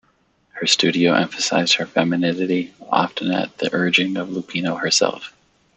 [0.53, 5.31] Her studio emphasized her femininity, often at the urging of Lupino herself.